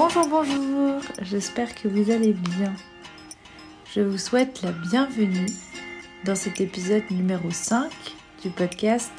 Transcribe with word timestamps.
Bonjour, 0.00 0.28
bonjour, 0.28 1.00
j'espère 1.22 1.74
que 1.74 1.88
vous 1.88 2.12
allez 2.12 2.32
bien. 2.32 2.72
Je 3.92 4.00
vous 4.00 4.16
souhaite 4.16 4.62
la 4.62 4.70
bienvenue 4.70 5.48
dans 6.24 6.36
cet 6.36 6.60
épisode 6.60 7.02
numéro 7.10 7.50
5 7.50 7.90
du 8.40 8.48
podcast 8.50 9.10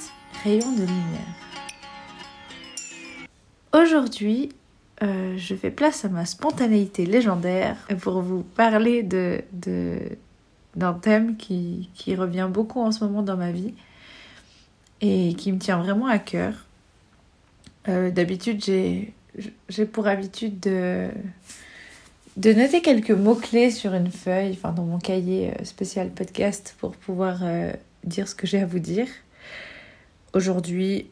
Rayon 0.41 0.71
de 0.71 0.83
lumière. 0.83 1.35
Aujourd'hui, 3.73 4.53
euh, 5.03 5.33
je 5.35 5.53
fais 5.53 5.69
place 5.69 6.05
à 6.05 6.07
ma 6.07 6.25
spontanéité 6.25 7.05
légendaire 7.05 7.75
pour 7.99 8.21
vous 8.21 8.43
parler 8.43 9.03
de, 9.03 9.43
d'un 10.77 10.93
thème 10.93 11.35
qui, 11.35 11.89
revient 12.15 12.47
beaucoup 12.49 12.79
en 12.79 12.93
ce 12.93 13.03
moment 13.03 13.21
dans 13.21 13.35
ma 13.35 13.51
vie 13.51 13.73
et 15.01 15.33
qui 15.33 15.51
me 15.51 15.59
tient 15.59 15.79
vraiment 15.79 16.07
à 16.07 16.19
cœur. 16.19 16.53
Euh, 17.89 18.11
d'habitude, 18.11 18.63
j'ai, 18.63 19.13
j'ai 19.69 19.85
pour 19.85 20.07
habitude 20.07 20.59
de, 20.59 21.09
de 22.37 22.53
noter 22.53 22.81
quelques 22.81 23.11
mots-clés 23.11 23.71
sur 23.71 23.93
une 23.93 24.11
feuille, 24.11 24.51
enfin 24.51 24.71
dans 24.71 24.85
mon 24.85 24.99
cahier 24.99 25.51
euh, 25.51 25.63
spécial 25.63 26.09
podcast 26.09 26.75
pour 26.79 26.91
pouvoir 26.91 27.39
euh, 27.43 27.71
dire 28.03 28.27
ce 28.27 28.35
que 28.35 28.47
j'ai 28.47 28.61
à 28.61 28.65
vous 28.65 28.79
dire. 28.79 29.07
Aujourd'hui, 30.33 31.07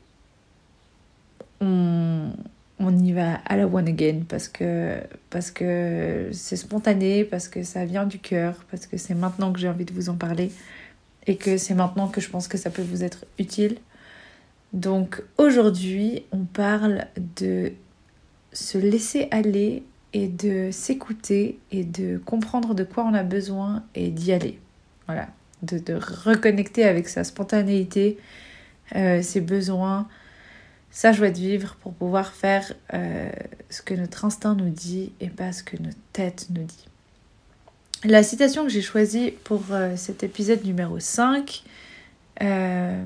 on, 1.60 2.32
on 2.80 2.98
y 2.98 3.12
va 3.12 3.36
à 3.46 3.58
la 3.58 3.68
one 3.68 3.88
again 3.88 4.22
parce 4.28 4.48
que 4.48 4.98
parce 5.30 5.52
que 5.52 6.30
c'est 6.32 6.56
spontané, 6.56 7.24
parce 7.24 7.48
que 7.48 7.64
ça 7.64 7.86
vient 7.86 8.06
du 8.06 8.20
cœur, 8.20 8.66
parce 8.70 8.86
que 8.86 8.98
c'est 8.98 9.16
maintenant 9.16 9.52
que 9.52 9.60
j'ai 9.60 9.70
envie 9.70 9.86
de 9.86 9.94
vous 9.94 10.10
en 10.10 10.16
parler 10.16 10.52
et 11.26 11.36
que 11.36 11.58
c'est 11.58 11.74
maintenant 11.74 12.08
que 12.08 12.22
je 12.22 12.30
pense 12.30 12.48
que 12.48 12.58
ça 12.58 12.70
peut 12.70 12.84
vous 12.84 13.04
être 13.04 13.26
utile. 13.40 13.78
Donc 14.74 15.24
aujourd'hui, 15.38 16.24
on 16.32 16.46
parle 16.46 17.06
de 17.38 17.74
se 18.58 18.78
laisser 18.78 19.28
aller 19.32 19.84
et 20.14 20.28
de 20.28 20.70
s'écouter 20.72 21.60
et 21.72 21.84
de 21.84 22.18
comprendre 22.18 22.74
de 22.74 22.84
quoi 22.84 23.06
on 23.06 23.14
a 23.14 23.24
besoin 23.24 23.84
et 23.94 24.10
d'y 24.10 24.32
aller. 24.32 24.60
Voilà, 25.06 25.28
de, 25.62 25.78
de, 25.78 25.94
reconnecter 25.94 26.84
avec 26.84 27.08
sa 27.08 27.24
spontanéité, 27.24 28.18
euh, 28.96 29.22
ses 29.22 29.42
besoins, 29.42 30.08
sa 30.90 31.12
joie 31.12 31.30
de 31.30 31.38
vivre 31.38 31.76
pour 31.82 31.94
pouvoir 31.94 32.34
faire 32.34 32.74
euh, 32.94 33.30
ce 33.70 33.82
que 33.82 33.94
notre 33.94 34.26
instinct 34.26 34.56
nous 34.56 34.70
dit 34.70 35.12
et 35.20 35.30
pas 35.30 35.52
ce 35.52 35.64
que 35.64 35.78
notre 35.78 35.98
tête 36.12 36.48
nous 36.50 36.64
dit. 36.64 36.88
La 38.04 38.24
citation 38.24 38.64
que 38.64 38.70
j'ai 38.70 38.82
choisie 38.82 39.32
pour 39.44 39.62
euh, 39.72 39.96
cet 39.96 40.24
épisode 40.24 40.64
numéro 40.66 41.00
5, 41.00 41.64
euh, 42.42 43.04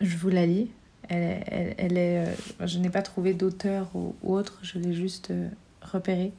je 0.00 0.16
vous 0.16 0.28
la 0.28 0.46
lis. 0.46 0.70
Elle, 1.08 1.74
elle, 1.78 1.96
est, 1.96 2.26
euh, 2.26 2.66
je 2.66 2.78
n'ai 2.78 2.90
pas 2.90 3.02
trouvé 3.02 3.32
d'auteur 3.34 3.88
ou, 3.94 4.14
ou, 4.22 4.34
autre, 4.34 4.58
je 4.62 4.78
l'ai 4.78 4.92
juste 4.92 5.30
euh, 5.30 5.48
repérée. 5.82 6.32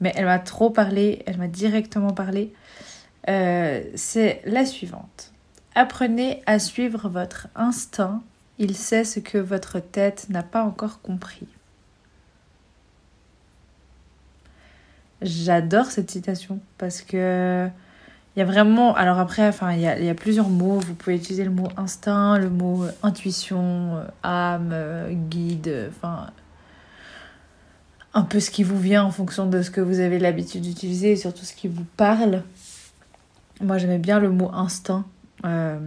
Mais 0.00 0.12
elle 0.16 0.24
m'a 0.24 0.38
trop 0.38 0.70
parlé, 0.70 1.22
elle 1.26 1.38
m'a 1.38 1.48
directement 1.48 2.12
parlé. 2.12 2.52
Euh, 3.28 3.82
c'est 3.94 4.42
la 4.46 4.64
suivante. 4.64 5.32
Apprenez 5.74 6.42
à 6.46 6.58
suivre 6.58 7.08
votre 7.08 7.48
instinct, 7.54 8.22
il 8.58 8.74
sait 8.74 9.04
ce 9.04 9.20
que 9.20 9.38
votre 9.38 9.78
tête 9.78 10.26
n'a 10.28 10.42
pas 10.42 10.64
encore 10.64 11.00
compris. 11.00 11.46
J'adore 15.22 15.86
cette 15.86 16.10
citation 16.10 16.60
parce 16.78 17.02
que 17.02 17.68
il 18.34 18.38
y 18.38 18.42
a 18.42 18.44
vraiment. 18.44 18.94
Alors 18.94 19.18
après, 19.18 19.46
enfin, 19.48 19.72
il 19.72 19.80
y 19.80 19.86
a, 19.86 20.14
plusieurs 20.14 20.48
mots. 20.48 20.78
Vous 20.78 20.94
pouvez 20.94 21.16
utiliser 21.16 21.44
le 21.44 21.50
mot 21.50 21.68
instinct, 21.76 22.38
le 22.38 22.50
mot 22.50 22.84
intuition, 23.02 24.02
âme, 24.22 24.74
guide, 25.28 25.90
enfin. 25.90 26.30
Un 28.12 28.22
peu 28.22 28.40
ce 28.40 28.50
qui 28.50 28.64
vous 28.64 28.78
vient 28.78 29.04
en 29.04 29.12
fonction 29.12 29.46
de 29.46 29.62
ce 29.62 29.70
que 29.70 29.80
vous 29.80 30.00
avez 30.00 30.18
l'habitude 30.18 30.62
d'utiliser 30.62 31.12
et 31.12 31.16
surtout 31.16 31.44
ce 31.44 31.54
qui 31.54 31.68
vous 31.68 31.84
parle. 31.96 32.42
Moi, 33.60 33.78
j'aimais 33.78 33.98
bien 33.98 34.18
le 34.18 34.30
mot 34.30 34.50
instinct. 34.52 35.04
Euh... 35.44 35.78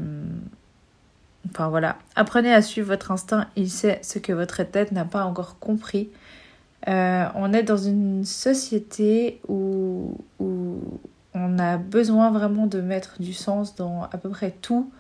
Enfin 1.50 1.68
voilà. 1.68 1.98
Apprenez 2.16 2.54
à 2.54 2.62
suivre 2.62 2.88
votre 2.88 3.12
instinct. 3.12 3.48
Il 3.56 3.70
sait 3.70 4.00
ce 4.02 4.20
que 4.20 4.32
votre 4.32 4.64
tête 4.64 4.92
n'a 4.92 5.06
pas 5.06 5.26
encore 5.26 5.60
compris. 5.60 6.10
Euh, 6.88 7.26
on 7.36 7.54
est 7.54 7.64
dans 7.64 7.78
une 7.78 8.26
société 8.26 9.40
où 9.48 10.18
on 11.36 11.58
a 11.60 11.78
besoin 11.78 12.32
vraiment 12.32 12.68
de 12.68 12.82
mettre 12.82 13.16
du 13.20 13.34
sens 13.34 13.76
dans 13.76 14.04
à 14.04 14.18
peu 14.18 14.30
près 14.30 14.52
tout. 14.52 14.92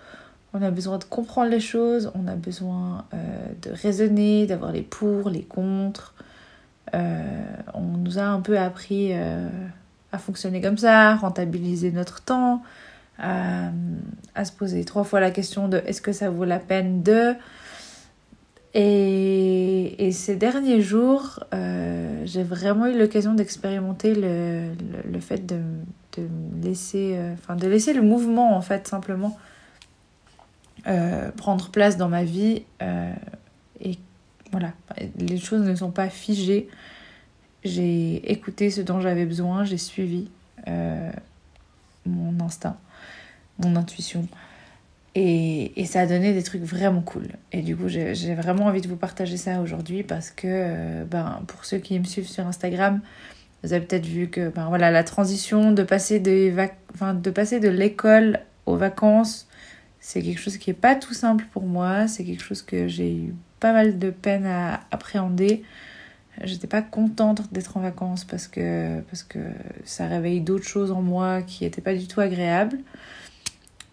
On 0.53 0.61
a 0.61 0.69
besoin 0.69 0.99
de 0.99 1.03
comprendre 1.03 1.49
les 1.49 1.59
choses, 1.59 2.11
on 2.13 2.27
a 2.27 2.35
besoin 2.35 3.05
euh, 3.13 3.17
de 3.63 3.71
raisonner, 3.71 4.45
d'avoir 4.45 4.71
les 4.71 4.83
pour, 4.83 5.29
les 5.29 5.41
contre. 5.41 6.13
Euh, 6.93 7.23
on 7.73 7.81
nous 7.81 8.19
a 8.19 8.23
un 8.23 8.39
peu 8.39 8.59
appris 8.59 9.09
euh, 9.13 9.49
à 10.11 10.19
fonctionner 10.19 10.61
comme 10.61 10.77
ça, 10.77 11.15
rentabiliser 11.15 11.91
notre 11.91 12.21
temps, 12.21 12.61
à, 13.17 13.69
à, 14.35 14.45
se 14.45 14.51
poser 14.51 14.85
trois 14.85 15.03
fois 15.03 15.19
la 15.19 15.31
question 15.31 15.67
de 15.67 15.81
est-ce 15.87 16.01
que 16.01 16.11
ça 16.11 16.29
vaut 16.29 16.45
la 16.45 16.59
peine 16.59 17.01
de. 17.01 17.33
Et, 18.75 20.11
ces 20.11 20.35
derniers 20.35 20.81
jours, 20.81 21.39
j'ai 22.25 22.43
vraiment 22.43 22.87
eu 22.87 22.97
l'occasion 22.97 23.33
d'expérimenter 23.33 24.13
le, 24.15 25.19
fait 25.19 25.45
de, 25.45 25.57
de 26.17 26.27
laisser, 26.61 27.15
euh, 27.15 27.33
enfin 27.33 27.55
de 27.55 27.67
laisser 27.67 27.93
le 27.93 28.01
mouvement 28.01 28.55
en 28.55 28.61
fait 28.61 28.87
simplement 28.87 29.37
euh, 30.87 31.31
prendre 31.31 31.69
place 31.69 31.97
dans 31.97 32.09
ma 32.09 32.23
vie 32.23 32.63
euh, 32.81 33.13
et 33.79 33.97
voilà, 34.51 34.73
les 35.17 35.39
choses 35.39 35.63
ne 35.63 35.73
sont 35.73 35.89
pas 35.89 36.09
figées. 36.09 36.69
J'ai 37.63 38.31
écouté 38.31 38.69
ce 38.69 38.81
dont 38.81 39.01
j'avais 39.01 39.25
besoin, 39.25 39.63
j'ai 39.63 39.79
suivi 39.79 40.29
mon 42.05 42.39
instinct, 42.39 42.77
mon 43.57 43.75
intuition. 43.75 44.27
Et, 45.15 45.79
et, 45.79 45.85
ça 45.85 46.01
a 46.01 46.07
donné 46.07 46.33
des 46.33 46.43
trucs 46.43 46.61
vraiment 46.61 47.01
cool. 47.01 47.29
Et 47.51 47.61
du 47.61 47.75
coup, 47.75 47.87
j'ai 47.87 48.35
vraiment 48.35 48.65
envie 48.65 48.81
de 48.81 48.87
vous 48.87 48.95
partager 48.95 49.37
ça 49.37 49.59
aujourd'hui 49.59 50.03
parce 50.03 50.29
que, 50.29 51.03
ben, 51.05 51.41
pour 51.47 51.65
ceux 51.65 51.79
qui 51.79 51.99
me 51.99 52.03
suivent 52.03 52.29
sur 52.29 52.45
Instagram, 52.45 53.01
vous 53.63 53.71
avez 53.71 53.85
peut-être 53.85 54.05
vu 54.05 54.27
que 54.27 54.49
ben 54.49 54.67
voilà, 54.67 54.91
la 54.91 55.05
transition 55.05 55.71
de 55.71 55.83
passer 55.83 56.19
de, 56.19 57.69
l'école 57.69 58.41
aux 58.65 58.75
vacances, 58.75 59.47
c'est 60.01 60.21
quelque 60.21 60.39
chose 60.39 60.57
qui 60.57 60.69
n'est 60.69 60.75
pas 60.75 60.95
tout 60.95 61.13
simple 61.13 61.45
pour 61.53 61.63
moi. 61.63 62.07
C'est 62.09 62.25
quelque 62.25 62.43
chose 62.43 62.61
que 62.61 62.89
j'ai 62.89 63.15
eu 63.15 63.33
pas 63.61 63.71
mal 63.71 63.97
de 63.99 64.09
peine 64.09 64.45
à 64.45 64.81
appréhender. 64.91 65.63
J'étais 66.43 66.67
pas 66.67 66.81
contente 66.81 67.53
d'être 67.53 67.77
en 67.77 67.79
vacances 67.79 68.25
parce 68.25 68.47
que, 68.47 68.99
parce 69.01 69.23
que 69.23 69.39
ça 69.85 70.07
réveille 70.07 70.41
d'autres 70.41 70.67
choses 70.67 70.91
en 70.91 71.01
moi 71.01 71.41
qui 71.41 71.63
n'étaient 71.63 71.81
pas 71.81 71.93
du 71.93 72.07
tout 72.07 72.19
agréables. 72.19 72.79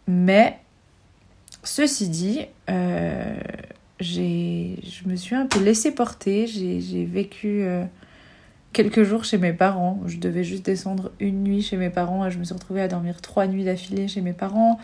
Mais 0.09 0.59
ceci 1.63 2.09
dit, 2.09 2.47
euh, 2.71 3.39
je 4.01 5.07
me 5.07 5.15
suis 5.15 5.37
un 5.37 5.47
peu 5.47 5.63
laissée 5.63 5.93
porter. 5.93 6.49
J'ai 6.49 7.05
vécu. 7.05 7.63
Euh, 7.63 7.85
quelques 8.73 9.03
jours 9.03 9.25
chez 9.25 9.39
mes 9.39 9.53
parents. 9.53 10.01
Je 10.07 10.19
devais 10.19 10.45
juste 10.45 10.65
descendre 10.65 11.13
une 11.21 11.43
nuit 11.43 11.63
chez 11.63 11.77
mes 11.77 11.91
parents 11.91 12.27
et 12.27 12.31
je 12.31 12.39
me 12.39 12.45
suis 12.45 12.55
retrouvée 12.55 12.83
à 12.83 12.89
dormir 12.89 13.21
trois 13.21 13.47
nuits 13.47 13.65
d'affilée 13.65 14.09
chez 14.09 14.21
mes 14.21 14.33
parents. 14.33 14.79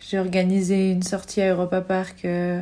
J'ai 0.00 0.18
organisé 0.18 0.92
une 0.92 1.02
sortie 1.02 1.40
à 1.42 1.50
Europa 1.50 1.80
Park 1.80 2.24
euh, 2.24 2.60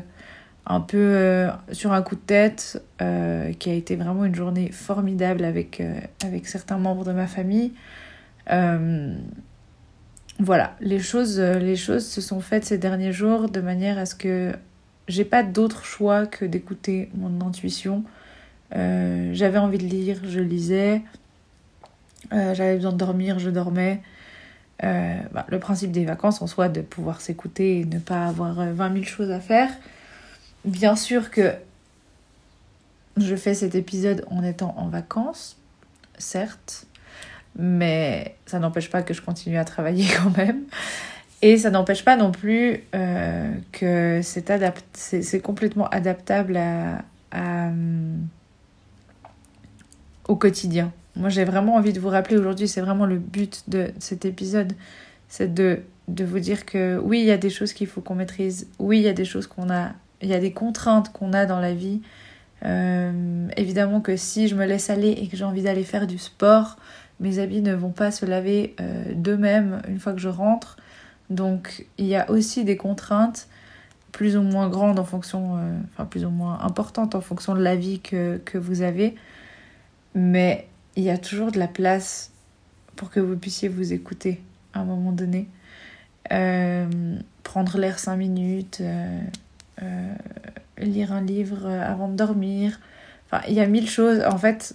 un 0.65 0.81
peu 0.81 0.97
euh, 0.99 1.51
sur 1.73 1.93
un 1.93 2.03
coup 2.03 2.15
de 2.15 2.21
tête 2.21 2.83
euh, 3.03 3.53
qui 3.53 3.71
a 3.71 3.75
été 3.75 3.97
vraiment 3.97 4.25
une 4.25 4.35
journée 4.35 4.71
formidable 4.73 5.45
avec, 5.45 5.83
avec 6.25 6.47
certains 6.47 6.79
membres 6.79 7.05
de 7.05 7.13
ma 7.13 7.27
famille. 7.27 7.73
Voilà, 10.39 10.77
les 10.81 10.99
choses, 10.99 11.41
les 11.41 11.77
choses 11.77 12.07
se 12.07 12.21
sont 12.21 12.41
faites 12.41 12.67
ces 12.67 12.77
derniers 12.77 13.13
jours 13.13 13.49
de 13.49 13.63
manière 13.63 13.97
à 13.97 14.05
ce 14.05 14.15
que 14.15 14.53
j'ai 15.09 15.25
pas 15.25 15.43
d'autre 15.43 15.87
choix 15.87 16.27
que 16.27 16.45
d'écouter 16.45 17.09
mon 17.15 17.41
intuition 17.41 18.05
euh, 18.75 19.31
j'avais 19.33 19.59
envie 19.59 19.79
de 19.79 19.85
lire, 19.85 20.21
je 20.25 20.41
lisais. 20.41 21.03
Euh, 22.33 22.55
j'avais 22.55 22.77
besoin 22.77 22.93
de 22.93 22.97
dormir, 22.97 23.39
je 23.39 23.51
dormais. 23.51 24.03
Euh, 24.85 25.17
bah, 25.33 25.47
le 25.49 25.59
principe 25.59 25.93
des 25.93 26.05
vacances 26.05 26.43
en 26.43 26.47
soi, 26.47 26.69
de 26.69 26.81
pouvoir 26.81 27.21
s'écouter 27.21 27.81
et 27.81 27.85
ne 27.85 27.99
pas 27.99 28.27
avoir 28.27 28.55
20 28.55 28.93
000 28.93 29.05
choses 29.05 29.31
à 29.31 29.41
faire. 29.41 29.71
Bien 30.65 30.97
sûr 30.97 31.31
que 31.31 31.55
je 33.17 33.37
fais 33.37 33.55
cet 33.55 33.75
épisode 33.75 34.27
en 34.31 34.43
étant 34.43 34.75
en 34.77 34.89
vacances, 34.89 35.57
certes, 36.19 36.87
mais 37.57 38.37
ça 38.45 38.59
n'empêche 38.59 38.91
pas 38.91 39.03
que 39.03 39.15
je 39.15 39.23
continue 39.23 39.57
à 39.57 39.65
travailler 39.65 40.07
quand 40.23 40.37
même. 40.37 40.65
Et 41.43 41.59
ça 41.59 41.71
n'empêche 41.71 42.05
pas 42.05 42.17
non 42.17 42.33
plus 42.33 42.83
que 43.73 44.21
c'est 44.23 45.41
complètement 45.41 45.87
adaptable 45.89 46.57
à, 46.57 47.05
à, 47.31 47.71
au 50.29 50.37
quotidien. 50.37 50.93
Moi, 51.17 51.29
j'ai 51.31 51.45
vraiment 51.45 51.77
envie 51.77 51.93
de 51.93 52.01
vous 52.01 52.09
rappeler 52.09 52.37
aujourd'hui, 52.37 52.69
c'est 52.69 52.81
vraiment 52.81 53.07
le 53.07 53.19
but 53.19 53.65
de 53.69 53.91
cet 53.99 54.25
épisode, 54.25 54.75
c'est 55.29 55.53
de, 55.55 55.81
vous 56.09 56.39
dire 56.39 56.67
que 56.67 56.99
oui, 57.03 57.21
il 57.21 57.27
y 57.27 57.31
a 57.31 57.39
des 57.39 57.51
choses 57.51 57.73
qu'il 57.73 57.87
faut 57.87 58.01
qu'on 58.01 58.15
maîtrise, 58.15 58.69
oui, 58.79 58.99
il 58.99 59.05
y 59.05 59.09
a 59.09 59.15
des 59.15 59.25
choses 59.25 59.47
qu'on 59.47 59.71
a, 59.71 59.93
il 60.21 60.29
y 60.29 60.35
a 60.35 60.39
des 60.39 60.53
contraintes 60.53 61.13
qu'on 61.13 61.33
a 61.33 61.47
dans 61.47 61.61
la 61.61 61.75
vie, 61.75 62.01
Euh, 62.65 63.49
évidemment 63.57 64.01
que 64.01 64.17
si 64.17 64.49
je 64.49 64.55
me 64.55 64.65
laisse 64.65 64.89
aller 64.89 65.11
et 65.11 65.29
que 65.29 65.37
j'ai 65.37 65.45
envie 65.45 65.63
d'aller 65.63 65.85
faire 65.85 66.07
du 66.07 66.19
sport, 66.19 66.77
mes 67.21 67.39
habits 67.39 67.61
ne 67.61 67.75
vont 67.75 67.91
pas 67.91 68.11
se 68.11 68.25
laver 68.25 68.75
euh, 68.81 69.05
d'eux-mêmes 69.15 69.83
une 69.89 69.99
fois 69.99 70.15
que 70.15 70.21
je 70.21 70.29
rentre. 70.31 70.77
Donc 71.29 71.87
il 71.99 72.07
y 72.07 72.17
a 72.17 72.31
aussi 72.31 72.65
des 72.65 72.77
contraintes 72.77 73.49
plus 74.11 74.37
ou 74.39 74.43
moins 74.43 74.69
grandes 74.71 74.99
en 74.99 75.05
fonction, 75.05 75.59
euh, 75.59 75.79
enfin 75.93 76.07
plus 76.07 76.25
ou 76.25 76.31
moins 76.31 76.59
importantes 76.63 77.15
en 77.15 77.21
fonction 77.21 77.55
de 77.55 77.61
la 77.61 77.77
vie 77.77 78.01
que 78.01 78.59
vous 78.59 78.81
avez. 78.81 79.17
Mais 80.17 80.67
il 80.97 81.05
y 81.05 81.11
a 81.11 81.19
toujours 81.19 81.53
de 81.53 81.59
la 81.59 81.69
place 81.69 82.33
pour 82.97 83.11
que 83.11 83.21
vous 83.21 83.37
puissiez 83.37 83.69
vous 83.69 83.93
écouter 83.93 84.43
à 84.73 84.81
un 84.81 84.85
moment 84.85 85.13
donné. 85.13 85.47
prendre 87.43 87.79
l'air 87.79 87.99
cinq 87.99 88.17
minutes, 88.17 88.83
lire 90.79 91.13
un 91.13 91.21
livre 91.23 91.67
avant 91.67 92.09
de 92.09 92.17
dormir. 92.17 92.81
Enfin, 93.27 93.43
il 93.49 93.55
y 93.55 93.61
a 93.61 93.67
mille 93.67 93.89
choses. 93.89 94.23
En 94.25 94.39
fait, 94.39 94.75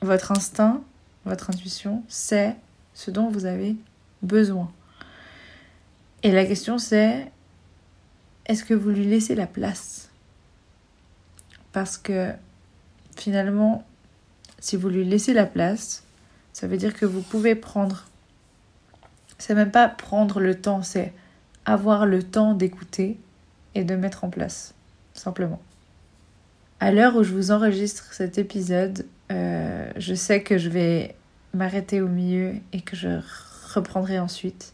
votre 0.00 0.32
instinct, 0.32 0.82
votre 1.24 1.50
intuition, 1.50 2.02
c'est 2.08 2.56
ce 2.94 3.10
dont 3.10 3.28
vous 3.28 3.46
avez 3.46 3.76
besoin. 4.22 4.70
Et 6.22 6.32
la 6.32 6.44
question 6.44 6.78
c'est, 6.78 7.30
est-ce 8.46 8.64
que 8.64 8.74
vous 8.74 8.90
lui 8.90 9.04
laissez 9.04 9.34
la 9.34 9.46
place? 9.46 10.10
Parce 11.72 11.98
que 11.98 12.32
finalement, 13.20 13.84
si 14.58 14.76
vous 14.76 14.88
lui 14.88 15.04
laissez 15.04 15.32
la 15.34 15.46
place, 15.46 16.04
ça 16.52 16.66
veut 16.66 16.76
dire 16.76 16.94
que 16.94 17.06
vous 17.06 17.22
pouvez 17.22 17.54
prendre. 17.54 18.04
C'est 19.38 19.54
même 19.54 19.70
pas 19.70 19.88
prendre 19.88 20.40
le 20.40 20.54
temps, 20.54 20.82
c'est 20.82 21.12
avoir 21.66 22.06
le 22.06 22.22
temps 22.22 22.54
d'écouter 22.54 23.18
et 23.74 23.84
de 23.84 23.96
mettre 23.96 24.24
en 24.24 24.30
place, 24.30 24.74
simplement. 25.14 25.60
À 26.80 26.92
l'heure 26.92 27.16
où 27.16 27.22
je 27.22 27.32
vous 27.32 27.50
enregistre 27.50 28.12
cet 28.12 28.38
épisode, 28.38 29.06
euh, 29.32 29.90
je 29.96 30.14
sais 30.14 30.42
que 30.42 30.58
je 30.58 30.68
vais 30.68 31.14
m'arrêter 31.54 32.00
au 32.00 32.08
milieu 32.08 32.54
et 32.72 32.80
que 32.80 32.96
je 32.96 33.20
reprendrai 33.74 34.18
ensuite. 34.18 34.72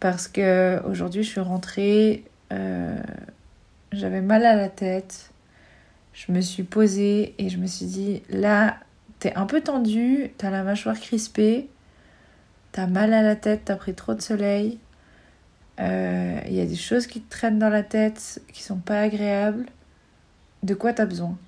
Parce 0.00 0.28
que 0.28 0.82
aujourd'hui, 0.86 1.22
je 1.22 1.28
suis 1.28 1.40
rentrée, 1.40 2.24
euh, 2.52 2.98
j'avais 3.92 4.22
mal 4.22 4.44
à 4.44 4.56
la 4.56 4.68
tête, 4.68 5.30
je 6.12 6.32
me 6.32 6.40
suis 6.40 6.62
posée 6.62 7.34
et 7.38 7.48
je 7.48 7.58
me 7.58 7.66
suis 7.66 7.86
dit 7.86 8.22
là, 8.28 8.78
t'es 9.18 9.34
un 9.34 9.46
peu 9.46 9.60
tendue, 9.60 10.32
t'as 10.38 10.50
la 10.50 10.62
mâchoire 10.62 10.98
crispée, 10.98 11.68
t'as 12.72 12.86
mal 12.86 13.12
à 13.12 13.22
la 13.22 13.36
tête, 13.36 13.62
t'as 13.66 13.76
pris 13.76 13.94
trop 13.94 14.14
de 14.14 14.20
soleil, 14.20 14.78
euh, 15.80 16.40
il 16.46 16.52
y 16.52 16.60
a 16.60 16.66
des 16.66 16.76
choses 16.76 17.06
qui 17.06 17.20
te 17.20 17.30
traînent 17.30 17.58
dans 17.58 17.70
la 17.70 17.82
tête, 17.82 18.42
qui 18.52 18.62
sont 18.62 18.78
pas 18.78 19.00
agréables. 19.00 19.66
De 20.62 20.74
quoi 20.74 20.92
tu 20.92 21.00
as 21.00 21.06
besoin? 21.06 21.38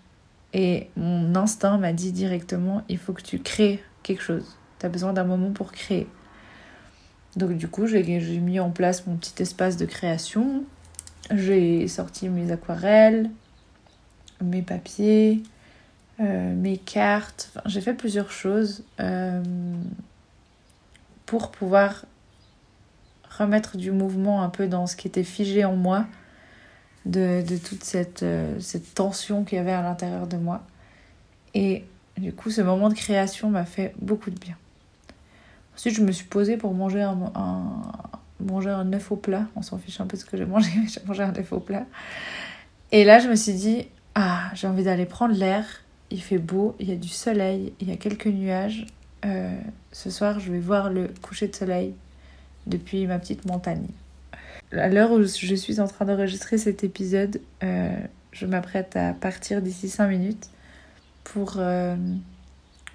Et 0.55 0.89
mon 0.97 1.35
instinct 1.35 1.79
m'a 1.79 1.93
dit 1.93 2.13
directement, 2.13 2.83
il 2.89 2.99
faut 2.99 3.13
que 3.13 3.23
tu 3.23 3.39
crées 3.41 3.83
quelque 4.03 4.23
chose. 4.23 4.57
Tu 4.79 4.87
as 4.87 4.89
besoin 4.89 5.13
d'un 5.13 5.25
moment 5.25 5.51
pour 5.51 5.73
créer. 5.73 6.07
Donc 7.37 7.57
du 7.57 7.69
coup, 7.69 7.87
j'ai 7.87 8.03
mis 8.41 8.61
en 8.61 8.71
place 8.71 9.07
mon 9.07 9.17
petit 9.17 9.43
espace 9.43 9.77
de 9.77 9.87
création. 9.87 10.65
J'ai 11.31 11.89
sorti 11.89 12.29
mes 12.29 12.51
aquarelles, 12.51 13.31
mes 14.43 14.63
papiers, 14.63 15.43
euh, 16.21 16.55
mes 16.55 16.77
cartes. 16.77 17.51
j'ai 17.67 17.81
fait 17.81 17.95
plusieurs 17.95 18.31
choses 18.31 18.85
euh, 19.01 19.43
pour 21.27 21.51
pouvoir 21.51 22.05
remettre 23.39 23.77
du 23.77 23.91
mouvement 23.91 24.43
un 24.43 24.49
peu 24.49 24.69
dans 24.69 24.87
ce 24.87 24.95
qui 24.95 25.09
était 25.09 25.25
figé 25.25 25.65
en 25.65 25.75
moi, 25.75 26.07
de, 27.07 27.43
de 27.43 27.57
toute 27.57 27.83
cette, 27.83 28.23
euh, 28.23 28.59
cette 28.61 28.95
tension 28.95 29.45
qu'il 29.45 29.57
y 29.57 29.61
avait 29.61 29.73
à 29.73 29.83
l'intérieur 29.83 30.27
de 30.27 30.37
moi. 30.37 30.63
Et 31.55 31.85
du 32.19 32.33
coup, 32.33 32.51
ce 32.51 32.61
moment 32.61 32.89
de 32.89 32.95
création 32.95 33.51
m'a 33.51 33.65
fait 33.65 33.95
beaucoup 33.99 34.31
de 34.31 34.39
bien. 34.39 34.57
Ensuite, 35.75 35.95
je 35.95 36.03
me 36.03 36.13
suis 36.13 36.27
posée 36.27 36.57
pour 36.57 36.75
manger 36.75 37.03
un, 37.03 37.17
manger 38.41 38.71
un 38.71 38.93
œuf 38.93 39.11
au 39.11 39.17
plat. 39.17 39.47
On 39.57 39.63
s'en 39.63 39.79
fiche 39.79 40.01
un 40.01 40.07
peu 40.07 40.17
de 40.17 40.23
ce 40.23 40.27
que 40.27 40.37
j'ai 40.37 40.45
mangé, 40.45 40.71
mais 40.77 40.89
j'ai 40.89 41.01
mangé 41.07 41.23
un 41.23 41.35
œuf 41.35 41.53
au 41.53 41.61
plat. 41.61 41.87
Et 42.93 43.05
là, 43.05 43.19
je 43.19 43.29
me 43.29 43.35
suis 43.35 43.55
dit, 43.55 43.89
ah, 44.15 44.51
j'ai 44.55 44.67
envie 44.67 44.85
d'aller 44.85 45.07
prendre 45.07 45.35
l'air. 45.35 45.65
Il 46.11 46.23
fait 46.23 46.39
beau, 46.39 46.77
il 46.79 46.91
y 46.91 46.93
a 46.93 46.97
du 46.97 47.09
soleil, 47.09 47.73
il 47.81 47.89
y 47.89 47.93
a 47.93 47.97
quelques 47.97 48.27
nuages. 48.27 48.87
Euh, 49.25 49.57
ce 49.93 50.11
soir, 50.11 50.41
je 50.41 50.53
vais 50.53 50.59
voir 50.59 50.91
le 50.91 51.09
coucher 51.23 51.49
de 51.49 51.55
soleil 51.55 51.95
depuis 52.67 53.07
ma 53.07 53.19
petite 53.19 53.47
montagne. 53.47 53.87
À 54.73 54.89
l'heure 54.89 55.13
où 55.13 55.23
je 55.23 55.55
suis 55.55 55.81
en 55.81 55.87
train 55.87 56.05
d'enregistrer 56.05 56.59
cet 56.59 56.85
épisode, 56.85 57.41
euh, 57.63 57.97
je 58.33 58.47
m'apprête 58.47 58.97
à 58.97 59.13
partir 59.13 59.63
d'ici 59.63 59.89
5 59.89 60.09
minutes 60.09 60.51
pour, 61.25 61.55
euh, 61.59 61.97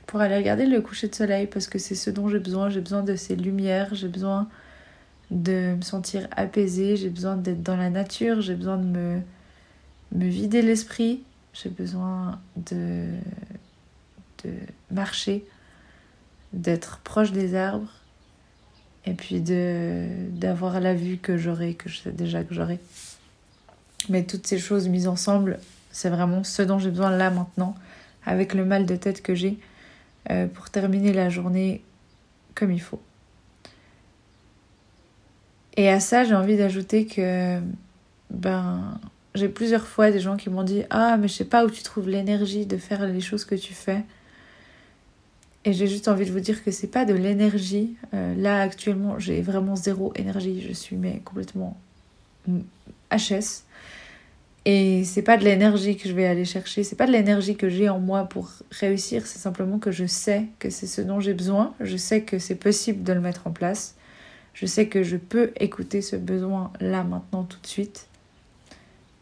pour 0.05 0.19
aller 0.21 0.35
regarder 0.35 0.65
le 0.65 0.81
coucher 0.81 1.07
de 1.07 1.15
soleil 1.15 1.47
parce 1.47 1.67
que 1.67 1.79
c'est 1.79 1.95
ce 1.95 2.09
dont 2.09 2.29
j'ai 2.29 2.39
besoin. 2.39 2.69
J'ai 2.69 2.81
besoin 2.81 3.03
de 3.03 3.15
ces 3.15 3.35
lumières, 3.35 3.95
j'ai 3.95 4.07
besoin 4.07 4.47
de 5.31 5.75
me 5.75 5.81
sentir 5.81 6.27
apaisée, 6.35 6.95
j'ai 6.95 7.09
besoin 7.09 7.35
d'être 7.35 7.63
dans 7.63 7.77
la 7.77 7.89
nature, 7.89 8.41
j'ai 8.41 8.55
besoin 8.55 8.77
de 8.77 8.85
me, 8.85 9.21
me 10.11 10.25
vider 10.27 10.61
l'esprit, 10.61 11.23
j'ai 11.53 11.69
besoin 11.69 12.39
de, 12.55 13.07
marcher, 14.91 15.45
d'être 16.53 16.99
proche 16.99 17.31
des 17.31 17.55
arbres 17.55 17.91
et 19.05 19.13
puis 19.13 19.41
de 19.41 20.07
d'avoir 20.31 20.79
la 20.79 20.93
vue 20.93 21.17
que 21.17 21.37
j'aurai, 21.37 21.73
que 21.73 21.89
je 21.89 21.99
sais 21.99 22.11
déjà 22.11 22.43
que 22.43 22.53
j'aurai. 22.53 22.79
Mais 24.09 24.23
toutes 24.23 24.47
ces 24.47 24.59
choses 24.59 24.87
mises 24.87 25.07
ensemble, 25.07 25.59
c'est 25.91 26.09
vraiment 26.09 26.43
ce 26.43 26.61
dont 26.61 26.79
j'ai 26.79 26.91
besoin 26.91 27.11
là 27.11 27.29
maintenant, 27.29 27.75
avec 28.25 28.53
le 28.53 28.63
mal 28.63 28.85
de 28.85 28.95
tête 28.95 29.21
que 29.21 29.35
j'ai, 29.35 29.57
euh, 30.29 30.47
pour 30.47 30.69
terminer 30.69 31.13
la 31.13 31.29
journée 31.29 31.83
comme 32.55 32.71
il 32.71 32.81
faut. 32.81 33.01
Et 35.75 35.89
à 35.89 35.99
ça, 35.99 36.23
j'ai 36.23 36.35
envie 36.35 36.57
d'ajouter 36.57 37.05
que 37.05 37.59
ben 38.31 38.99
j'ai 39.37 39.49
plusieurs 39.49 39.87
fois 39.87 40.11
des 40.11 40.19
gens 40.19 40.35
qui 40.35 40.49
m'ont 40.49 40.63
dit 40.63 40.83
"Ah, 40.89 41.17
mais 41.17 41.27
je 41.27 41.33
sais 41.33 41.45
pas 41.45 41.65
où 41.65 41.69
tu 41.69 41.83
trouves 41.83 42.09
l'énergie 42.09 42.65
de 42.65 42.77
faire 42.77 43.05
les 43.07 43.21
choses 43.21 43.45
que 43.45 43.55
tu 43.55 43.73
fais." 43.73 44.03
Et 45.65 45.73
j'ai 45.73 45.87
juste 45.87 46.07
envie 46.07 46.25
de 46.25 46.31
vous 46.31 46.39
dire 46.39 46.63
que 46.63 46.71
c'est 46.71 46.87
pas 46.87 47.03
de 47.03 47.13
l'énergie. 47.13 47.97
Euh, 48.13 48.33
là, 48.35 48.61
actuellement, 48.61 49.19
j'ai 49.19 49.41
vraiment 49.41 49.75
zéro 49.75 50.13
énergie. 50.15 50.65
Je 50.65 50.71
suis 50.71 50.95
mais 50.95 51.19
complètement 51.25 51.77
HS. 53.11 53.63
Et 54.63 55.03
c'est 55.03 55.21
pas 55.21 55.37
de 55.37 55.43
l'énergie 55.43 55.97
que 55.97 56.07
je 56.07 56.13
vais 56.13 56.25
aller 56.25 56.45
chercher. 56.45 56.83
C'est 56.83 56.95
pas 56.95 57.05
de 57.05 57.11
l'énergie 57.11 57.55
que 57.55 57.69
j'ai 57.69 57.89
en 57.89 57.99
moi 57.99 58.23
pour 58.25 58.51
réussir. 58.71 59.25
C'est 59.25 59.39
simplement 59.39 59.79
que 59.79 59.91
je 59.91 60.05
sais 60.05 60.45
que 60.59 60.69
c'est 60.69 60.87
ce 60.87 61.01
dont 61.01 61.19
j'ai 61.19 61.33
besoin. 61.33 61.73
Je 61.79 61.97
sais 61.97 62.21
que 62.21 62.39
c'est 62.39 62.55
possible 62.55 63.03
de 63.03 63.13
le 63.13 63.19
mettre 63.19 63.47
en 63.47 63.51
place. 63.51 63.95
Je 64.53 64.65
sais 64.65 64.87
que 64.87 65.03
je 65.03 65.17
peux 65.17 65.51
écouter 65.59 66.01
ce 66.01 66.15
besoin 66.15 66.71
là, 66.79 67.03
maintenant, 67.03 67.43
tout 67.43 67.59
de 67.61 67.67
suite. 67.67 68.07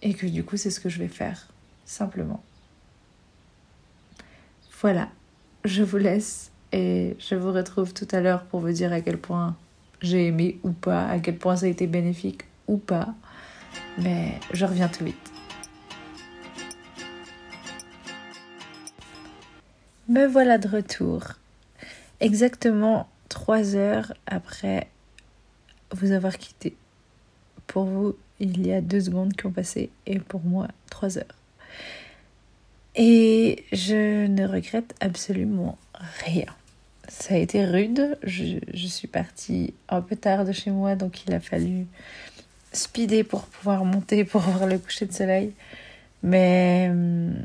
Et 0.01 0.13
que 0.13 0.27
du 0.27 0.43
coup, 0.43 0.57
c'est 0.57 0.69
ce 0.69 0.79
que 0.79 0.89
je 0.89 0.99
vais 0.99 1.07
faire. 1.07 1.47
Simplement. 1.85 2.43
Voilà 4.81 5.09
je 5.65 5.81
vous 5.81 5.97
laisse 5.97 6.51
et 6.71 7.17
je 7.19 7.35
vous 7.35 7.51
retrouve 7.51 7.93
tout 7.93 8.07
à 8.11 8.21
l'heure 8.21 8.43
pour 8.45 8.59
vous 8.59 8.71
dire 8.71 8.93
à 8.93 9.01
quel 9.01 9.17
point 9.17 9.57
j'ai 10.01 10.27
aimé 10.27 10.59
ou 10.63 10.71
pas, 10.71 11.07
à 11.07 11.19
quel 11.19 11.37
point 11.37 11.55
ça 11.55 11.65
a 11.65 11.69
été 11.69 11.87
bénéfique 11.87 12.43
ou 12.67 12.77
pas. 12.77 13.13
Mais 13.97 14.39
je 14.53 14.65
reviens 14.65 14.87
tout 14.87 15.03
vite. 15.03 15.31
Me 20.07 20.27
voilà 20.27 20.59
de 20.59 20.67
retour. 20.67 21.23
Exactement 22.19 23.09
trois 23.27 23.75
heures 23.75 24.13
après 24.27 24.87
vous 25.91 26.11
avoir 26.11 26.37
quitté. 26.37 26.77
Pour 27.65 27.85
vous, 27.85 28.15
il 28.39 28.65
y 28.65 28.73
a 28.73 28.81
deux 28.81 29.01
secondes 29.01 29.33
qui 29.33 29.45
ont 29.45 29.51
passé 29.51 29.89
et 30.05 30.19
pour 30.19 30.41
moi, 30.41 30.67
trois 30.89 31.17
heures. 31.17 31.25
Et 32.95 33.65
je 33.71 34.25
ne 34.27 34.47
regrette 34.47 34.95
absolument 35.01 35.77
rien. 36.25 36.45
Ça 37.07 37.35
a 37.35 37.37
été 37.37 37.65
rude. 37.65 38.17
Je, 38.23 38.87
suis 38.87 39.07
partie 39.07 39.73
un 39.89 40.01
peu 40.01 40.15
tard 40.15 40.45
de 40.45 40.51
chez 40.51 40.71
moi, 40.71 40.95
donc 40.95 41.25
il 41.25 41.33
a 41.33 41.39
fallu 41.39 41.85
speeder 42.71 43.23
pour 43.23 43.43
pouvoir 43.43 43.85
monter 43.85 44.23
pour 44.23 44.41
voir 44.41 44.67
le 44.67 44.79
coucher 44.79 45.05
de 45.05 45.13
soleil. 45.13 45.53
Mais 46.23 46.87
hum, 46.89 47.35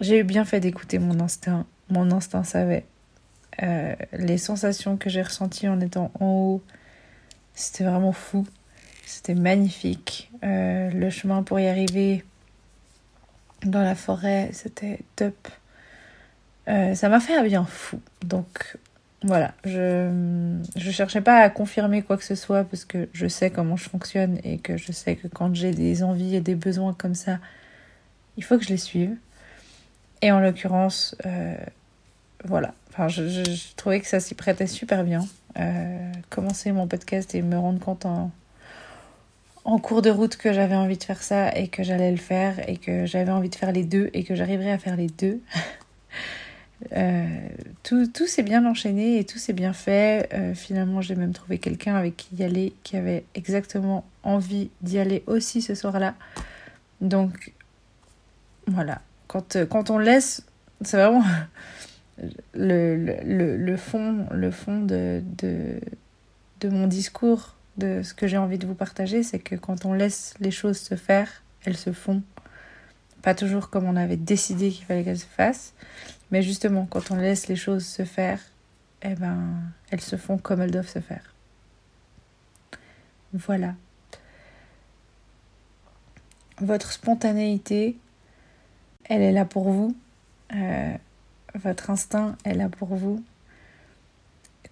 j'ai 0.00 0.18
eu 0.18 0.24
bien 0.24 0.44
fait 0.44 0.60
d'écouter 0.60 0.98
mon 0.98 1.20
instinct. 1.20 1.66
Mon 1.88 2.10
instinct 2.10 2.44
savait. 2.44 2.84
Euh, 3.62 3.94
les 4.12 4.38
sensations 4.38 4.96
que 4.96 5.10
j'ai 5.10 5.22
ressenties 5.22 5.68
en 5.68 5.80
étant 5.80 6.10
en 6.20 6.26
haut, 6.26 6.62
c'était 7.54 7.84
vraiment 7.84 8.12
fou. 8.12 8.46
C'était 9.10 9.34
magnifique. 9.34 10.30
Euh, 10.44 10.88
le 10.90 11.10
chemin 11.10 11.42
pour 11.42 11.58
y 11.58 11.66
arriver, 11.66 12.24
dans 13.64 13.82
la 13.82 13.96
forêt, 13.96 14.50
c'était 14.52 15.00
top. 15.16 15.48
Euh, 16.68 16.94
ça 16.94 17.08
m'a 17.08 17.18
fait 17.18 17.36
un 17.36 17.42
bien 17.42 17.64
fou. 17.64 18.00
Donc 18.24 18.78
voilà, 19.24 19.52
je 19.64 20.08
ne 20.10 20.90
cherchais 20.92 21.20
pas 21.20 21.40
à 21.40 21.50
confirmer 21.50 22.02
quoi 22.02 22.16
que 22.18 22.22
ce 22.22 22.36
soit 22.36 22.62
parce 22.62 22.84
que 22.84 23.08
je 23.12 23.26
sais 23.26 23.50
comment 23.50 23.76
je 23.76 23.88
fonctionne 23.88 24.38
et 24.44 24.58
que 24.58 24.76
je 24.76 24.92
sais 24.92 25.16
que 25.16 25.26
quand 25.26 25.56
j'ai 25.56 25.72
des 25.72 26.04
envies 26.04 26.36
et 26.36 26.40
des 26.40 26.54
besoins 26.54 26.94
comme 26.94 27.16
ça, 27.16 27.40
il 28.36 28.44
faut 28.44 28.58
que 28.58 28.64
je 28.64 28.70
les 28.70 28.76
suive. 28.76 29.16
Et 30.22 30.30
en 30.30 30.38
l'occurrence, 30.38 31.16
euh, 31.26 31.56
voilà, 32.44 32.74
enfin, 32.90 33.08
je, 33.08 33.74
trouvais 33.74 33.98
que 33.98 34.06
ça 34.06 34.20
s'y 34.20 34.36
prêtait 34.36 34.68
super 34.68 35.02
bien. 35.02 35.26
Commencer 36.30 36.70
mon 36.70 36.86
podcast 36.86 37.34
et 37.34 37.42
me 37.42 37.58
rendre 37.58 37.80
compte 37.80 38.06
en, 38.06 38.30
en 39.64 39.78
cours 39.78 40.02
de 40.02 40.10
route 40.10 40.36
que 40.36 40.52
j'avais 40.52 40.74
envie 40.74 40.96
de 40.96 41.04
faire 41.04 41.22
ça 41.22 41.54
et 41.54 41.68
que 41.68 41.82
j'allais 41.82 42.10
le 42.10 42.16
faire 42.16 42.68
et 42.68 42.76
que 42.76 43.06
j'avais 43.06 43.30
envie 43.30 43.48
de 43.48 43.54
faire 43.54 43.72
les 43.72 43.84
deux 43.84 44.10
et 44.14 44.24
que 44.24 44.34
j'arriverais 44.34 44.72
à 44.72 44.78
faire 44.78 44.96
les 44.96 45.08
deux. 45.08 45.40
Euh, 46.94 47.26
tout, 47.82 48.06
tout 48.06 48.26
s'est 48.26 48.42
bien 48.42 48.64
enchaîné 48.64 49.18
et 49.18 49.24
tout 49.24 49.36
s'est 49.36 49.52
bien 49.52 49.74
fait. 49.74 50.30
Euh, 50.32 50.54
finalement, 50.54 51.02
j'ai 51.02 51.14
même 51.14 51.34
trouvé 51.34 51.58
quelqu'un 51.58 51.94
avec 51.94 52.16
qui 52.16 52.36
y 52.36 52.42
aller, 52.42 52.72
qui 52.84 52.96
avait 52.96 53.24
exactement 53.34 54.06
envie 54.22 54.70
d'y 54.80 54.98
aller 54.98 55.22
aussi 55.26 55.60
ce 55.60 55.74
soir-là. 55.74 56.14
Donc, 57.02 57.52
voilà. 58.66 59.02
Quand, 59.26 59.56
euh, 59.56 59.66
quand 59.66 59.90
on 59.90 59.98
laisse, 59.98 60.42
c'est 60.80 60.96
vraiment 60.96 61.22
le, 62.54 63.76
fond, 63.76 64.26
le 64.30 64.50
fond 64.50 64.80
de, 64.80 65.22
de 65.36 66.68
mon 66.70 66.86
discours, 66.86 67.56
ce 67.80 68.14
que 68.14 68.26
j'ai 68.26 68.38
envie 68.38 68.58
de 68.58 68.66
vous 68.66 68.74
partager, 68.74 69.22
c'est 69.22 69.38
que 69.38 69.54
quand 69.54 69.84
on 69.84 69.92
laisse 69.92 70.34
les 70.40 70.50
choses 70.50 70.78
se 70.78 70.94
faire, 70.94 71.42
elles 71.64 71.76
se 71.76 71.92
font. 71.92 72.22
Pas 73.22 73.34
toujours 73.34 73.70
comme 73.70 73.84
on 73.84 73.96
avait 73.96 74.16
décidé 74.16 74.70
qu'il 74.70 74.84
fallait 74.86 75.04
qu'elles 75.04 75.18
se 75.18 75.26
fassent, 75.26 75.74
mais 76.30 76.42
justement, 76.42 76.86
quand 76.86 77.10
on 77.10 77.16
laisse 77.16 77.48
les 77.48 77.56
choses 77.56 77.84
se 77.84 78.04
faire, 78.04 78.40
eh 79.02 79.14
ben, 79.14 79.38
elles 79.90 80.00
se 80.00 80.16
font 80.16 80.38
comme 80.38 80.62
elles 80.62 80.70
doivent 80.70 80.88
se 80.88 81.00
faire. 81.00 81.34
Voilà. 83.32 83.74
Votre 86.60 86.92
spontanéité, 86.92 87.96
elle 89.04 89.22
est 89.22 89.32
là 89.32 89.44
pour 89.44 89.70
vous. 89.70 89.96
Euh, 90.54 90.94
votre 91.54 91.90
instinct 91.90 92.36
est 92.44 92.54
là 92.54 92.68
pour 92.68 92.94
vous. 92.94 93.22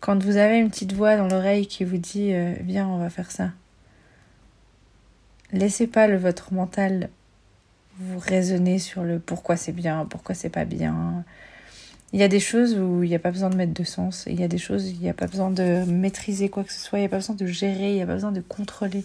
Quand 0.00 0.23
vous 0.23 0.37
avez 0.37 0.59
une 0.59 0.71
petite 0.71 0.93
voix 0.93 1.17
dans 1.17 1.28
l'oreille 1.28 1.67
qui 1.67 1.85
vous 1.85 1.99
dit 1.99 2.33
euh, 2.33 2.55
Viens, 2.61 2.87
on 2.88 2.99
va 2.99 3.11
faire 3.11 3.31
ça. 3.31 3.50
Laissez 5.52 5.87
pas 5.87 6.07
le 6.07 6.17
votre 6.17 6.52
mental 6.52 7.11
vous 7.99 8.19
raisonner 8.19 8.78
sur 8.78 9.02
le 9.02 9.19
pourquoi 9.19 9.57
c'est 9.57 9.73
bien, 9.73 10.07
pourquoi 10.09 10.35
c'est 10.35 10.50
pas 10.50 10.64
bien, 10.64 11.25
il 12.12 12.21
y 12.21 12.23
a 12.23 12.28
des 12.28 12.40
choses 12.40 12.75
où 12.78 13.02
il 13.02 13.11
n'y 13.11 13.14
a 13.14 13.19
pas 13.19 13.31
besoin 13.31 13.50
de 13.50 13.57
mettre 13.57 13.75
de 13.75 13.85
sens, 13.85 14.25
il 14.26 14.40
y 14.40 14.45
a 14.45 14.49
des 14.49 14.59
choses 14.59 14.87
où 14.87 14.88
il 14.88 14.99
n'y 15.00 15.11
a 15.11 15.14
pas 15.14 15.26
besoin 15.26 15.50
de 15.50 15.85
maîtriser 15.85 16.49
quoi 16.49 16.64
que 16.64 16.73
ce 16.73 16.81
soit, 16.81 16.99
il 16.99 17.02
n'y 17.02 17.07
a 17.07 17.11
pas 17.11 17.19
besoin 17.19 17.35
de 17.35 17.47
gérer, 17.47 17.90
il 17.90 17.97
n'y 17.97 18.02
a 18.02 18.07
pas 18.07 18.14
besoin 18.14 18.33
de 18.33 18.40
contrôler. 18.40 19.05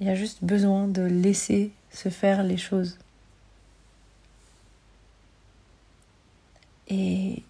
Il 0.00 0.06
y 0.06 0.10
a 0.10 0.14
juste 0.14 0.38
besoin 0.42 0.86
de 0.86 1.02
laisser 1.02 1.72
se 1.90 2.08
faire 2.08 2.44
les 2.44 2.56
choses. 2.56 2.96
Et 6.88 7.42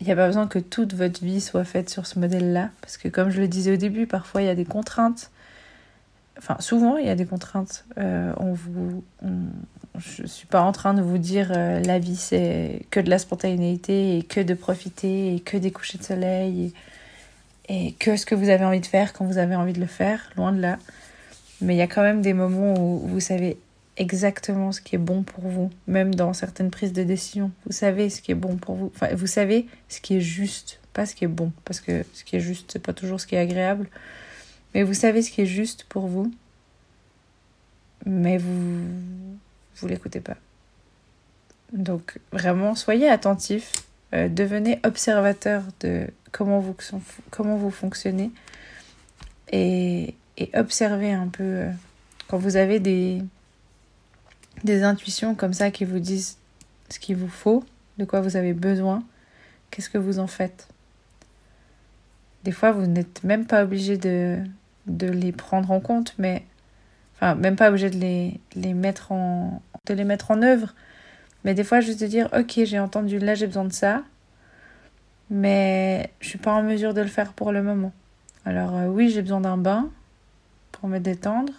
il 0.00 0.06
n'y 0.06 0.12
a 0.12 0.16
pas 0.16 0.26
besoin 0.26 0.46
que 0.46 0.58
toute 0.58 0.94
votre 0.94 1.24
vie 1.24 1.40
soit 1.40 1.64
faite 1.64 1.90
sur 1.90 2.06
ce 2.06 2.18
modèle-là, 2.18 2.70
parce 2.80 2.96
que 2.96 3.08
comme 3.08 3.30
je 3.30 3.40
le 3.40 3.48
disais 3.48 3.72
au 3.72 3.76
début, 3.76 4.06
parfois 4.06 4.42
il 4.42 4.46
y 4.46 4.50
a 4.50 4.54
des 4.54 4.64
contraintes. 4.64 5.30
Enfin, 6.38 6.56
souvent 6.60 6.96
il 6.98 7.06
y 7.06 7.10
a 7.10 7.16
des 7.16 7.26
contraintes. 7.26 7.84
Euh, 7.98 8.32
on 8.36 8.52
vous, 8.52 9.02
je 9.98 10.24
suis 10.26 10.46
pas 10.46 10.60
en 10.60 10.70
train 10.70 10.94
de 10.94 11.02
vous 11.02 11.18
dire 11.18 11.50
euh, 11.54 11.80
la 11.80 11.98
vie 11.98 12.14
c'est 12.14 12.82
que 12.90 13.00
de 13.00 13.10
la 13.10 13.18
spontanéité 13.18 14.18
et 14.18 14.22
que 14.22 14.40
de 14.40 14.54
profiter 14.54 15.34
et 15.34 15.40
que 15.40 15.56
des 15.56 15.72
couchers 15.72 15.98
de 15.98 16.04
soleil 16.04 16.72
et, 17.68 17.88
et, 17.88 17.92
que 17.92 18.16
ce 18.16 18.24
que 18.24 18.36
vous 18.36 18.50
avez 18.50 18.64
envie 18.64 18.80
de 18.80 18.86
faire 18.86 19.12
quand 19.12 19.24
vous 19.24 19.38
avez 19.38 19.56
envie 19.56 19.72
de 19.72 19.80
le 19.80 19.86
faire, 19.86 20.30
loin 20.36 20.52
de 20.52 20.60
là. 20.60 20.78
Mais 21.60 21.74
il 21.74 21.78
y 21.78 21.82
a 21.82 21.88
quand 21.88 22.02
même 22.02 22.22
des 22.22 22.34
moments 22.34 22.74
où 22.78 22.98
vous 22.98 23.18
savez 23.18 23.58
exactement 23.98 24.72
ce 24.72 24.80
qui 24.80 24.94
est 24.94 24.98
bon 24.98 25.22
pour 25.22 25.44
vous, 25.44 25.70
même 25.86 26.14
dans 26.14 26.32
certaines 26.32 26.70
prises 26.70 26.92
de 26.92 27.02
décision. 27.02 27.50
Vous 27.66 27.72
savez 27.72 28.10
ce 28.10 28.22
qui 28.22 28.32
est 28.32 28.36
bon 28.36 28.56
pour 28.56 28.76
vous. 28.76 28.92
Enfin, 28.94 29.14
vous 29.14 29.26
savez 29.26 29.66
ce 29.88 30.00
qui 30.00 30.16
est 30.16 30.20
juste, 30.20 30.80
pas 30.92 31.04
ce 31.04 31.14
qui 31.14 31.24
est 31.24 31.28
bon, 31.28 31.52
parce 31.64 31.80
que 31.80 32.04
ce 32.14 32.24
qui 32.24 32.36
est 32.36 32.40
juste, 32.40 32.72
c'est 32.72 32.82
pas 32.82 32.92
toujours 32.92 33.20
ce 33.20 33.26
qui 33.26 33.34
est 33.34 33.40
agréable. 33.40 33.88
Mais 34.74 34.82
vous 34.82 34.94
savez 34.94 35.22
ce 35.22 35.30
qui 35.30 35.42
est 35.42 35.46
juste 35.46 35.84
pour 35.88 36.06
vous. 36.06 36.32
Mais 38.06 38.38
vous 38.38 38.84
vous 39.76 39.88
l'écoutez 39.88 40.20
pas. 40.20 40.36
Donc 41.72 42.18
vraiment, 42.32 42.74
soyez 42.74 43.08
attentif, 43.08 43.72
euh, 44.14 44.28
devenez 44.28 44.80
observateur 44.84 45.62
de 45.80 46.06
comment 46.32 46.60
vous, 46.60 46.74
comment 47.30 47.56
vous 47.56 47.70
fonctionnez 47.70 48.30
et, 49.50 50.14
et 50.36 50.50
observez 50.54 51.12
un 51.12 51.28
peu 51.28 51.42
euh, 51.42 51.70
quand 52.28 52.38
vous 52.38 52.56
avez 52.56 52.80
des, 52.80 53.22
des 54.64 54.82
intuitions 54.82 55.34
comme 55.34 55.52
ça 55.52 55.70
qui 55.70 55.84
vous 55.84 55.98
disent 55.98 56.38
ce 56.90 56.98
qu'il 56.98 57.16
vous 57.16 57.28
faut, 57.28 57.64
de 57.98 58.04
quoi 58.04 58.20
vous 58.20 58.36
avez 58.36 58.52
besoin, 58.52 59.02
qu'est-ce 59.70 59.90
que 59.90 59.98
vous 59.98 60.18
en 60.18 60.26
faites? 60.26 60.68
Des 62.44 62.52
fois, 62.52 62.72
vous 62.72 62.86
n'êtes 62.86 63.24
même 63.24 63.46
pas 63.46 63.62
obligé 63.64 63.98
de, 63.98 64.38
de 64.86 65.08
les 65.08 65.32
prendre 65.32 65.70
en 65.70 65.80
compte, 65.80 66.14
mais 66.18 66.44
enfin, 67.14 67.34
même 67.34 67.56
pas 67.56 67.68
obligé 67.68 67.90
de 67.90 67.98
les, 67.98 68.40
les 68.54 68.74
mettre 68.74 69.12
en, 69.12 69.60
de 69.86 69.94
les 69.94 70.04
mettre 70.04 70.30
en 70.30 70.42
œuvre. 70.42 70.74
Mais 71.44 71.54
des 71.54 71.64
fois, 71.64 71.80
juste 71.80 72.00
de 72.00 72.06
dire, 72.06 72.28
ok, 72.36 72.60
j'ai 72.64 72.78
entendu, 72.78 73.18
là 73.18 73.34
j'ai 73.34 73.46
besoin 73.46 73.64
de 73.64 73.72
ça, 73.72 74.02
mais 75.30 76.10
je 76.20 76.28
suis 76.28 76.38
pas 76.38 76.52
en 76.52 76.62
mesure 76.62 76.94
de 76.94 77.00
le 77.00 77.08
faire 77.08 77.32
pour 77.32 77.52
le 77.52 77.62
moment. 77.62 77.92
Alors 78.44 78.74
euh, 78.76 78.86
oui, 78.86 79.10
j'ai 79.10 79.22
besoin 79.22 79.40
d'un 79.40 79.58
bain 79.58 79.90
pour 80.72 80.88
me 80.88 80.98
détendre, 80.98 81.52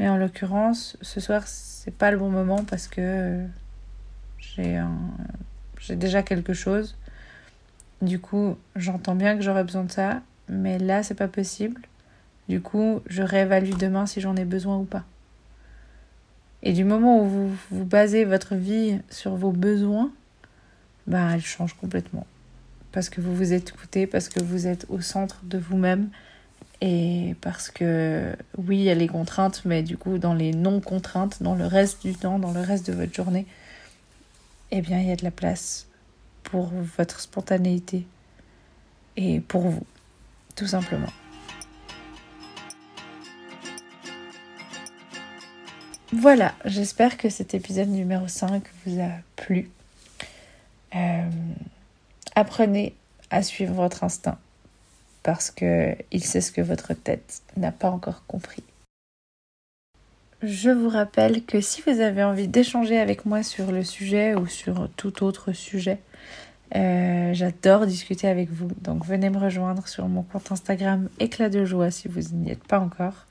mais 0.00 0.08
en 0.08 0.16
l'occurrence, 0.16 0.96
ce 1.02 1.20
soir, 1.20 1.42
c'est 1.46 1.94
pas 1.94 2.10
le 2.10 2.16
bon 2.16 2.30
moment 2.30 2.64
parce 2.64 2.88
que 2.88 3.44
euh, 4.58 4.86
j'ai 5.78 5.94
déjà 5.94 6.22
quelque 6.22 6.54
chose. 6.54 6.96
Du 8.00 8.18
coup, 8.18 8.56
j'entends 8.76 9.14
bien 9.14 9.36
que 9.36 9.42
j'aurais 9.42 9.62
besoin 9.62 9.84
de 9.84 9.92
ça, 9.92 10.22
mais 10.48 10.78
là, 10.78 11.02
c'est 11.02 11.14
pas 11.14 11.28
possible. 11.28 11.82
Du 12.48 12.62
coup, 12.62 13.02
je 13.08 13.22
réévalue 13.22 13.74
demain 13.74 14.06
si 14.06 14.22
j'en 14.22 14.36
ai 14.36 14.46
besoin 14.46 14.78
ou 14.78 14.84
pas. 14.84 15.04
Et 16.62 16.72
du 16.72 16.84
moment 16.84 17.22
où 17.22 17.26
vous, 17.28 17.56
vous 17.70 17.84
basez 17.84 18.24
votre 18.24 18.54
vie 18.54 18.98
sur 19.10 19.34
vos 19.34 19.52
besoins, 19.52 20.10
bah, 21.08 21.28
elle 21.34 21.42
change 21.42 21.74
complètement. 21.74 22.26
Parce 22.90 23.10
que 23.10 23.20
vous 23.20 23.36
vous 23.36 23.52
écoutez, 23.52 24.06
parce 24.06 24.30
que 24.30 24.42
vous 24.42 24.66
êtes 24.66 24.86
au 24.88 25.02
centre 25.02 25.40
de 25.44 25.58
vous-même. 25.58 26.08
Et 26.80 27.34
parce 27.42 27.70
que, 27.70 28.34
oui, 28.56 28.78
il 28.78 28.84
y 28.84 28.90
a 28.90 28.94
les 28.94 29.08
contraintes, 29.08 29.62
mais 29.64 29.82
du 29.82 29.98
coup, 29.98 30.18
dans 30.18 30.32
les 30.32 30.52
non-contraintes, 30.52 31.42
dans 31.42 31.54
le 31.54 31.66
reste 31.66 32.02
du 32.02 32.14
temps, 32.14 32.38
dans 32.38 32.52
le 32.52 32.60
reste 32.60 32.86
de 32.86 32.94
votre 32.94 33.12
journée, 33.12 33.46
eh 34.70 34.80
bien, 34.80 34.98
il 34.98 35.08
y 35.08 35.12
a 35.12 35.16
de 35.16 35.24
la 35.24 35.30
place 35.30 35.86
pour 36.42 36.70
votre 36.96 37.20
spontanéité 37.20 38.06
et 39.16 39.40
pour 39.40 39.62
vous, 39.62 39.84
tout 40.56 40.66
simplement. 40.66 41.12
Voilà, 46.12 46.54
j'espère 46.64 47.16
que 47.18 47.28
cet 47.28 47.54
épisode 47.54 47.88
numéro 47.88 48.26
5 48.26 48.64
vous 48.84 49.00
a 49.00 49.10
plu. 49.36 49.70
Euh, 50.96 51.30
apprenez 52.34 52.94
à 53.30 53.42
suivre 53.42 53.74
votre 53.74 54.02
instinct 54.02 54.38
parce 55.30 55.52
que 55.52 55.94
il 56.10 56.24
sait 56.24 56.40
ce 56.40 56.50
que 56.50 56.60
votre 56.60 56.92
tête 56.92 57.42
n'a 57.56 57.70
pas 57.70 57.88
encore 57.88 58.26
compris. 58.26 58.64
Je 60.42 60.70
vous 60.70 60.88
rappelle 60.88 61.44
que 61.44 61.60
si 61.60 61.82
vous 61.82 62.00
avez 62.00 62.24
envie 62.24 62.48
d'échanger 62.48 62.98
avec 62.98 63.26
moi 63.26 63.44
sur 63.44 63.70
le 63.70 63.84
sujet 63.84 64.34
ou 64.34 64.48
sur 64.48 64.90
tout 64.96 65.22
autre 65.22 65.52
sujet, 65.52 66.00
euh, 66.74 67.32
j'adore 67.32 67.86
discuter 67.86 68.26
avec 68.26 68.50
vous. 68.50 68.70
Donc 68.80 69.06
venez 69.06 69.30
me 69.30 69.38
rejoindre 69.38 69.86
sur 69.86 70.08
mon 70.08 70.22
compte 70.22 70.50
Instagram 70.50 71.08
Éclat 71.20 71.48
de 71.48 71.64
joie 71.64 71.92
si 71.92 72.08
vous 72.08 72.22
n'y 72.32 72.50
êtes 72.50 72.64
pas 72.64 72.80
encore. 72.80 73.26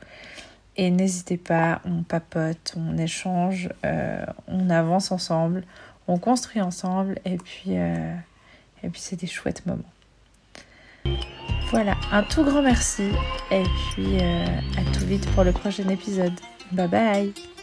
Et 0.77 0.91
n'hésitez 0.91 1.35
pas, 1.35 1.81
on 1.83 2.03
papote, 2.03 2.75
on 2.77 2.97
échange, 2.97 3.67
euh, 3.85 4.25
on 4.47 4.69
avance 4.69 5.11
ensemble, 5.11 5.65
on 6.07 6.17
construit 6.17 6.61
ensemble 6.61 7.19
et 7.25 7.35
puis, 7.35 7.71
euh, 7.77 8.15
et 8.83 8.87
puis 8.87 9.01
c'est 9.01 9.19
des 9.19 9.27
chouettes 9.27 9.65
moments. 9.65 9.83
Voilà, 11.71 11.95
un 12.11 12.23
tout 12.23 12.43
grand 12.43 12.63
merci 12.63 13.09
et 13.51 13.63
puis 13.63 14.17
euh, 14.19 14.45
à 14.77 14.97
tout 14.97 15.05
vite 15.05 15.29
pour 15.31 15.43
le 15.43 15.51
prochain 15.51 15.88
épisode. 15.89 16.33
Bye 16.71 16.88
bye 16.88 17.58